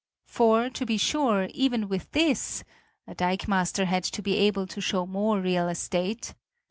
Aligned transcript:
For, 0.25 0.67
to 0.71 0.83
be 0.83 0.97
sure, 0.97 1.47
even 1.53 1.87
with 1.87 2.09
this 2.09 2.63
a 3.05 3.13
dikemaster 3.13 3.85
had 3.85 4.03
to 4.05 4.23
be 4.23 4.35
able 4.37 4.65
to 4.65 4.81
show 4.81 5.05
more 5.05 5.39
real 5.39 5.67
estate! 5.69 6.33